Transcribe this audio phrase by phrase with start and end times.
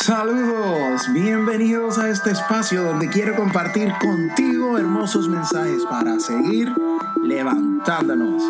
[0.00, 6.72] Saludos, bienvenidos a este espacio donde quiero compartir contigo hermosos mensajes para seguir
[7.22, 8.42] levantándonos.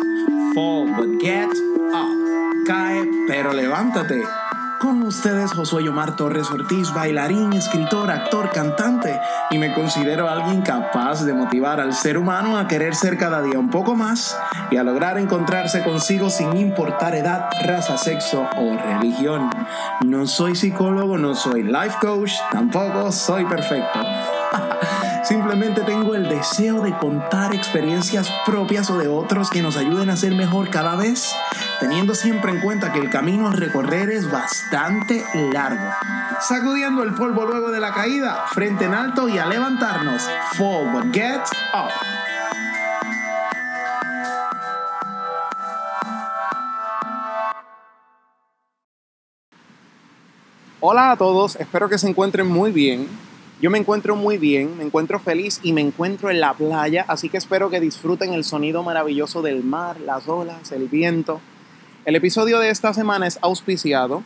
[0.55, 1.49] Fall but get
[1.93, 2.65] up.
[2.65, 4.23] Cae pero levántate
[4.83, 9.17] con ustedes, Josué Omar Torres Ortiz, bailarín, escritor, actor, cantante,
[9.49, 13.57] y me considero alguien capaz de motivar al ser humano a querer ser cada día
[13.57, 14.37] un poco más
[14.71, 19.49] y a lograr encontrarse consigo sin importar edad, raza, sexo o religión.
[20.05, 23.99] No soy psicólogo, no soy life coach, tampoco soy perfecto.
[25.23, 30.17] Simplemente tengo el deseo de contar experiencias propias o de otros que nos ayuden a
[30.17, 31.33] ser mejor cada vez,
[31.79, 35.85] teniendo siempre en cuenta que el camino a recorrer es bastante largo.
[36.41, 40.27] Sacudiendo el polvo luego de la caída, frente en alto y a levantarnos.
[40.59, 41.41] But get
[41.73, 41.89] up.
[50.81, 53.07] Hola a todos, espero que se encuentren muy bien.
[53.63, 57.29] Yo me encuentro muy bien, me encuentro feliz y me encuentro en la playa, así
[57.29, 61.39] que espero que disfruten el sonido maravilloso del mar, las olas, el viento.
[62.03, 64.21] El episodio de esta semana es auspiciado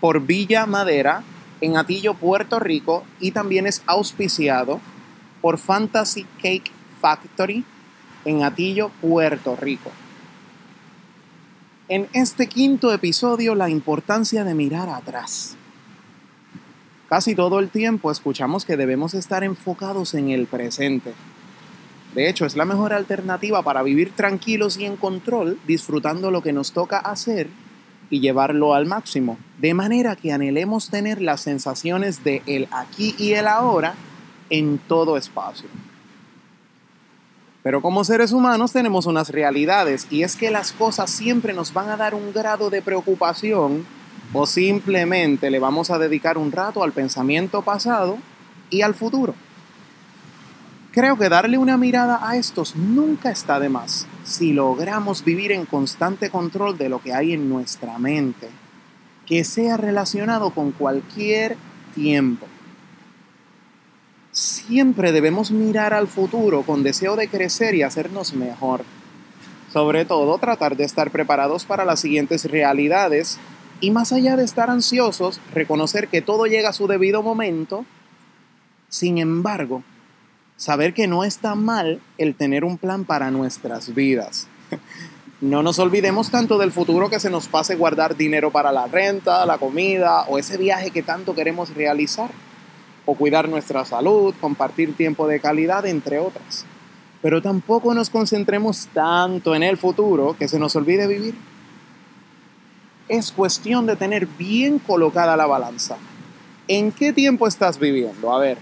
[0.00, 1.22] por Villa Madera
[1.60, 4.80] en Atillo, Puerto Rico y también es auspiciado
[5.42, 7.66] por Fantasy Cake Factory
[8.24, 9.90] en Atillo, Puerto Rico.
[11.90, 15.58] En este quinto episodio, la importancia de mirar atrás.
[17.08, 21.14] Casi todo el tiempo escuchamos que debemos estar enfocados en el presente.
[22.14, 26.52] De hecho, es la mejor alternativa para vivir tranquilos y en control, disfrutando lo que
[26.52, 27.48] nos toca hacer
[28.10, 33.32] y llevarlo al máximo, de manera que anhelemos tener las sensaciones de el aquí y
[33.32, 33.94] el ahora
[34.50, 35.68] en todo espacio.
[37.62, 41.90] Pero como seres humanos tenemos unas realidades y es que las cosas siempre nos van
[41.90, 43.84] a dar un grado de preocupación
[44.32, 48.18] o simplemente le vamos a dedicar un rato al pensamiento pasado
[48.70, 49.34] y al futuro.
[50.92, 55.64] Creo que darle una mirada a estos nunca está de más si logramos vivir en
[55.64, 58.48] constante control de lo que hay en nuestra mente,
[59.26, 61.56] que sea relacionado con cualquier
[61.94, 62.46] tiempo.
[64.32, 68.84] Siempre debemos mirar al futuro con deseo de crecer y hacernos mejor.
[69.72, 73.38] Sobre todo tratar de estar preparados para las siguientes realidades
[73.80, 77.84] y más allá de estar ansiosos, reconocer que todo llega a su debido momento,
[78.88, 79.82] sin embargo,
[80.56, 84.48] saber que no está mal el tener un plan para nuestras vidas.
[85.40, 89.46] No nos olvidemos tanto del futuro que se nos pase guardar dinero para la renta,
[89.46, 92.28] la comida o ese viaje que tanto queremos realizar.
[93.06, 96.66] O cuidar nuestra salud, compartir tiempo de calidad, entre otras.
[97.22, 101.36] Pero tampoco nos concentremos tanto en el futuro que se nos olvide vivir
[103.08, 105.96] es cuestión de tener bien colocada la balanza.
[106.66, 108.32] ¿En qué tiempo estás viviendo?
[108.32, 108.58] A ver,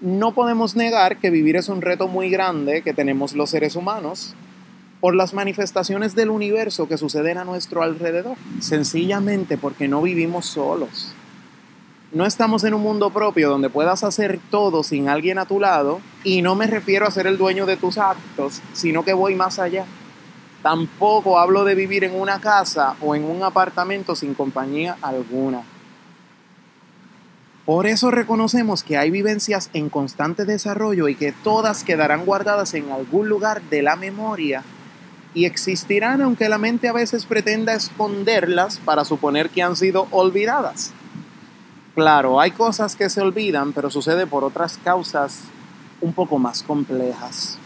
[0.00, 4.34] no podemos negar que vivir es un reto muy grande que tenemos los seres humanos
[5.00, 11.12] por las manifestaciones del universo que suceden a nuestro alrededor, sencillamente porque no vivimos solos.
[12.12, 16.00] No estamos en un mundo propio donde puedas hacer todo sin alguien a tu lado
[16.24, 19.58] y no me refiero a ser el dueño de tus actos, sino que voy más
[19.58, 19.86] allá.
[20.62, 25.62] Tampoco hablo de vivir en una casa o en un apartamento sin compañía alguna.
[27.66, 32.90] Por eso reconocemos que hay vivencias en constante desarrollo y que todas quedarán guardadas en
[32.90, 34.64] algún lugar de la memoria
[35.34, 40.92] y existirán aunque la mente a veces pretenda esconderlas para suponer que han sido olvidadas.
[41.94, 45.42] Claro, hay cosas que se olvidan, pero sucede por otras causas
[46.00, 47.58] un poco más complejas.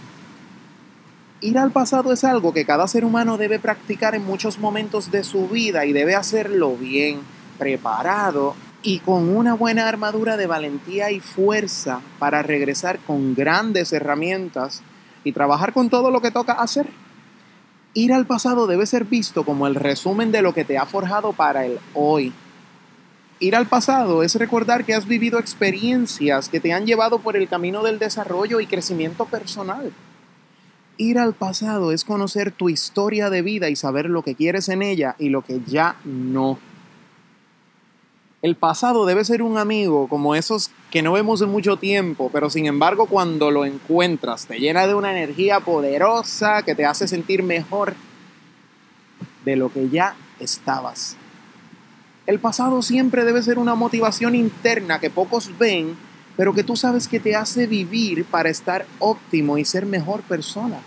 [1.43, 5.23] Ir al pasado es algo que cada ser humano debe practicar en muchos momentos de
[5.23, 7.21] su vida y debe hacerlo bien,
[7.59, 14.83] preparado y con una buena armadura de valentía y fuerza para regresar con grandes herramientas
[15.25, 16.89] y trabajar con todo lo que toca hacer.
[17.93, 21.35] Ir al pasado debe ser visto como el resumen de lo que te ha forjado
[21.35, 22.33] para el hoy.
[23.41, 27.47] Ir al pasado es recordar que has vivido experiencias que te han llevado por el
[27.47, 29.93] camino del desarrollo y crecimiento personal.
[30.99, 34.83] Ir al pasado es conocer tu historia de vida y saber lo que quieres en
[34.83, 36.59] ella y lo que ya no.
[38.41, 42.49] El pasado debe ser un amigo como esos que no vemos en mucho tiempo, pero
[42.49, 47.43] sin embargo cuando lo encuentras te llena de una energía poderosa que te hace sentir
[47.43, 47.95] mejor
[49.45, 51.17] de lo que ya estabas.
[52.27, 55.97] El pasado siempre debe ser una motivación interna que pocos ven
[56.37, 60.79] pero que tú sabes que te hace vivir para estar óptimo y ser mejor persona.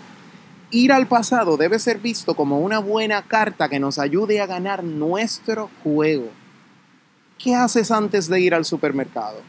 [0.70, 4.84] Ir al pasado debe ser visto como una buena carta que nos ayude a ganar
[4.84, 6.30] nuestro juego.
[7.42, 9.40] ¿qué haces antes de ir al supermercado?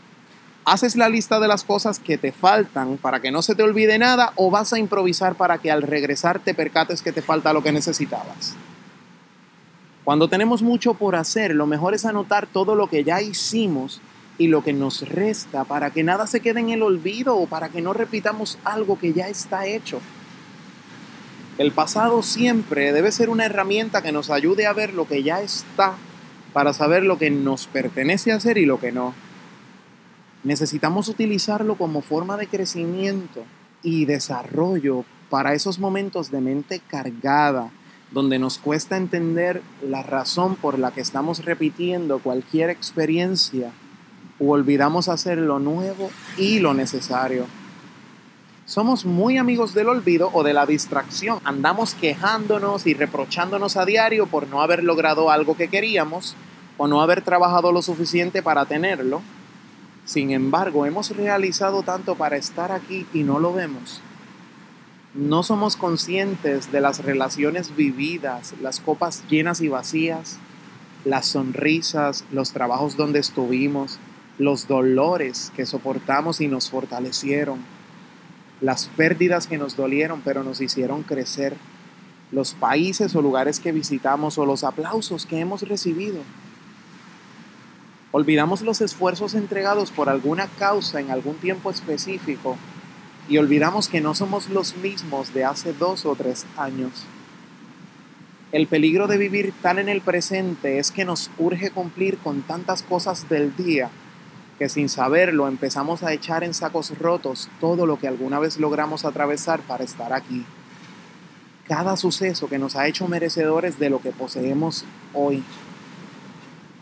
[0.64, 3.98] ¿Haces la lista de las cosas que te faltan para que no se te olvide
[3.98, 7.64] nada o vas a improvisar para que al regresar te percates que te falta lo
[7.64, 8.56] que necesitabas?
[10.04, 14.02] Cuando tenemos mucho por hacer, lo mejor es anotar todo lo que ya hicimos
[14.42, 17.70] y lo que nos resta para que nada se quede en el olvido o para
[17.70, 20.02] que no repitamos algo que ya está hecho.
[21.60, 25.44] El pasado siempre debe ser una herramienta que nos ayude a ver lo que ya
[25.44, 25.94] está
[26.54, 29.14] para saber lo que nos pertenece hacer y lo que no.
[30.44, 33.44] Necesitamos utilizarlo como forma de crecimiento
[33.84, 37.70] y desarrollo para esos momentos de mente cargada,
[38.10, 43.72] donde nos cuesta entender la razón por la que estamos repitiendo cualquier experiencia
[44.42, 47.46] o olvidamos hacer lo nuevo y lo necesario.
[48.66, 51.40] Somos muy amigos del olvido o de la distracción.
[51.44, 56.36] Andamos quejándonos y reprochándonos a diario por no haber logrado algo que queríamos
[56.78, 59.22] o no haber trabajado lo suficiente para tenerlo
[60.06, 64.02] sin embargo, hemos realizado tanto para estar aquí y no lo vemos.
[65.14, 70.38] No somos conscientes de las relaciones vividas, las copas llenas y vacías,
[71.06, 74.00] las sonrisas, los trabajos donde estuvimos,
[74.42, 77.60] los dolores que soportamos y nos fortalecieron,
[78.60, 81.56] las pérdidas que nos dolieron pero nos hicieron crecer,
[82.32, 86.22] los países o lugares que visitamos o los aplausos que hemos recibido.
[88.12, 92.58] Olvidamos los esfuerzos entregados por alguna causa en algún tiempo específico
[93.30, 97.06] y olvidamos que no somos los mismos de hace dos o tres años.
[98.52, 102.82] El peligro de vivir tan en el presente es que nos urge cumplir con tantas
[102.82, 103.92] cosas del día
[104.62, 109.06] que sin saberlo empezamos a echar en sacos rotos todo lo que alguna vez logramos
[109.06, 110.46] atravesar para estar aquí.
[111.68, 114.86] Cada suceso que nos ha hecho merecedores de lo que poseemos
[115.16, 115.44] hoy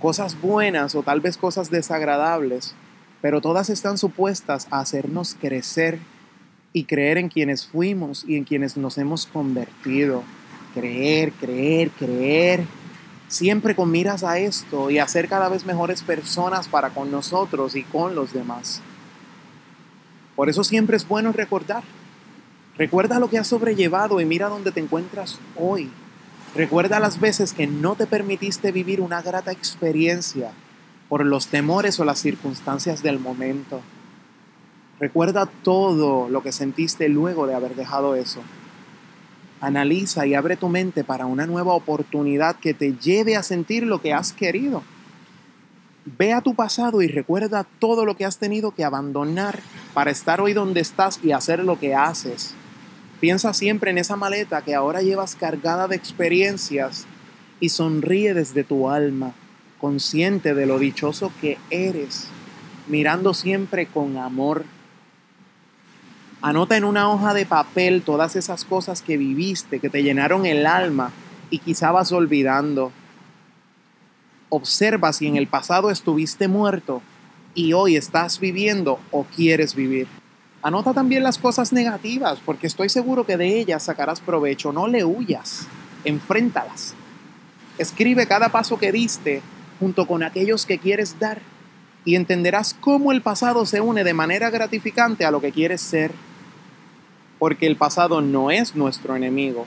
[0.02, 2.76] cosas buenas o tal vez cosas desagradables,
[3.22, 6.00] pero todas están supuestas a hacernos crecer
[6.74, 10.24] y creer en quienes fuimos y en quienes nos hemos convertido.
[10.74, 12.66] Creer, creer, creer.
[13.30, 17.76] Siempre con miras a esto y a ser cada vez mejores personas para con nosotros
[17.76, 18.82] y con los demás.
[20.36, 21.84] Por eso siempre es bueno recordar.
[22.76, 25.92] Recuerda lo que has sobrellevado y mira dónde te encuentras hoy.
[26.56, 30.52] Recuerda las veces que no te permitiste vivir una grata experiencia
[31.08, 33.82] por los temores o las circunstancias del momento.
[35.00, 38.42] Recuerda todo lo que sentiste luego de haber dejado eso.
[39.62, 44.02] Analiza y abre tu mente para una nueva oportunidad que te lleve a sentir lo
[44.02, 44.84] que has querido.
[46.06, 49.60] Ve a tu pasado y recuerda todo lo que has tenido que abandonar
[49.94, 52.56] para estar hoy donde estás y hacer lo que haces.
[53.20, 57.06] Piensa siempre en esa maleta que ahora llevas cargada de experiencias
[57.60, 59.34] y sonríe desde tu alma,
[59.80, 62.28] consciente de lo dichoso que eres,
[62.88, 64.64] mirando siempre con amor.
[66.42, 70.66] Anota en una hoja de papel todas esas cosas que viviste, que te llenaron el
[70.66, 71.12] alma
[71.50, 72.94] y quizá vas olvidando.
[74.48, 77.02] Observa si en el pasado estuviste muerto
[77.56, 80.08] y hoy estás viviendo o quieres vivir.
[80.62, 84.72] Anota también las cosas negativas, porque estoy seguro que de ellas sacarás provecho.
[84.72, 85.68] No le huyas,
[86.06, 86.96] enfréntalas.
[87.78, 89.42] Escribe cada paso que diste
[89.80, 91.42] junto con aquellos que quieres dar
[92.06, 96.12] y entenderás cómo el pasado se une de manera gratificante a lo que quieres ser.
[97.40, 99.66] Porque el pasado no es nuestro enemigo.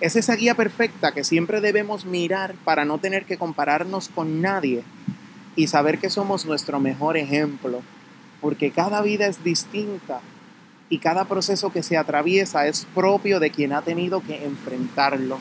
[0.00, 4.84] Es esa guía perfecta que siempre debemos mirar para no tener que compararnos con nadie
[5.56, 7.82] y saber que somos nuestro mejor ejemplo
[8.42, 10.20] porque cada vida es distinta
[10.90, 15.38] y cada proceso que se atraviesa es propio de quien ha tenido que enfrentarlo.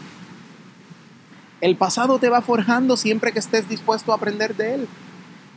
[1.59, 4.87] El pasado te va forjando siempre que estés dispuesto a aprender de él.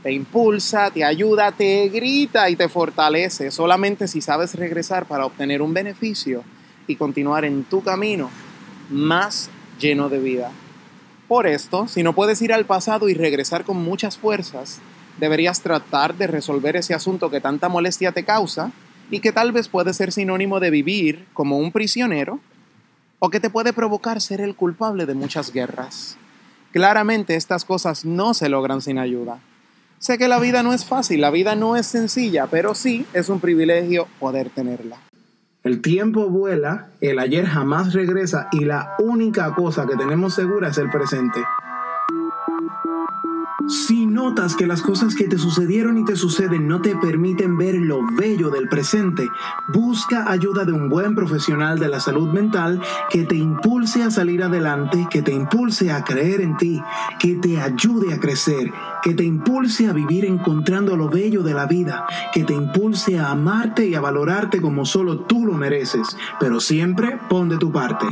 [0.04, 5.62] Te impulsa, te ayuda, te grita y te fortalece, solamente si sabes regresar para obtener
[5.62, 6.44] un beneficio
[6.86, 8.28] y continuar en tu camino
[8.90, 9.48] más
[9.80, 10.50] lleno de vida.
[11.26, 14.78] Por esto, si no puedes ir al pasado y regresar con muchas fuerzas,
[15.18, 18.72] deberías tratar de resolver ese asunto que tanta molestia te causa
[19.10, 22.40] y que tal vez puede ser sinónimo de vivir como un prisionero
[23.20, 26.18] o que te puede provocar ser el culpable de muchas guerras.
[26.72, 29.38] Claramente estas cosas no se logran sin ayuda.
[29.98, 33.28] Sé que la vida no es fácil, la vida no es sencilla, pero sí es
[33.28, 34.98] un privilegio poder tenerla.
[35.62, 40.76] El tiempo vuela, el ayer jamás regresa y la única cosa que tenemos segura es
[40.76, 41.40] el presente.
[43.66, 47.76] Si notas que las cosas que te sucedieron y te suceden no te permiten ver
[47.76, 49.26] lo bello del presente,
[49.72, 54.42] busca ayuda de un buen profesional de la salud mental que te impulse a salir
[54.42, 56.82] adelante, que te impulse a creer en ti,
[57.18, 58.70] que te ayude a crecer,
[59.02, 63.30] que te impulse a vivir encontrando lo bello de la vida, que te impulse a
[63.30, 68.06] amarte y a valorarte como solo tú lo mereces, pero siempre pon de tu parte.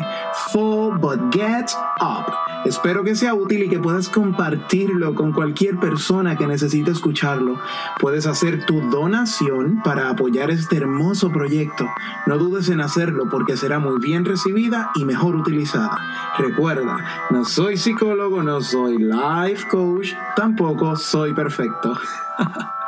[0.51, 1.67] Fall but get
[2.01, 2.33] up.
[2.65, 7.59] Espero que sea útil y que puedas compartirlo con cualquier persona que necesite escucharlo.
[7.99, 11.85] Puedes hacer tu donación para apoyar este hermoso proyecto.
[12.27, 15.99] No dudes en hacerlo porque será muy bien recibida y mejor utilizada.
[16.39, 21.99] Recuerda, no soy psicólogo, no soy life coach, tampoco soy perfecto.